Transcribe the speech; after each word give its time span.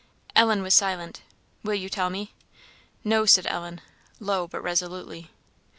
Ellen 0.35 0.63
was 0.63 0.73
silent. 0.73 1.21
"Will 1.63 1.75
you 1.75 1.87
tell 1.87 2.09
me?" 2.09 2.33
"No," 3.03 3.27
said 3.27 3.45
Ellen, 3.45 3.81
low, 4.19 4.47
but 4.47 4.63
resolutely. 4.63 5.29